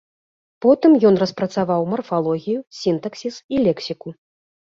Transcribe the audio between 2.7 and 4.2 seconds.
сінтаксіс і лексіку.